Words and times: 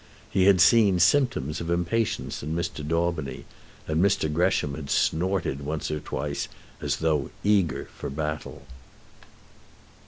He 0.31 0.45
had 0.45 0.59
seen 0.59 0.97
symptoms 0.99 1.61
of 1.61 1.69
impatience 1.69 2.41
in 2.41 2.55
Mr. 2.55 2.83
Daubeny, 2.83 3.45
and 3.87 4.01
Mr. 4.03 4.33
Gresham 4.33 4.73
had 4.73 4.89
snorted 4.89 5.63
once 5.63 5.91
or 5.91 5.99
twice, 5.99 6.47
as 6.81 6.95
though 6.97 7.29
eager 7.43 7.87
for 7.95 8.09
the 8.09 8.15
battle. 8.15 8.63